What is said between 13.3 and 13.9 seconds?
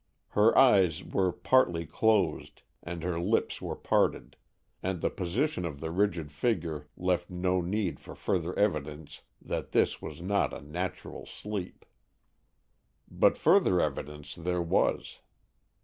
further